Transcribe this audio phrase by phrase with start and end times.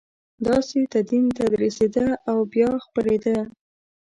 [0.47, 3.37] داسې تدین تدریسېده او بیا خپرېده.